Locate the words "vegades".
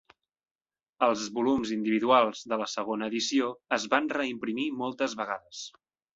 5.23-5.63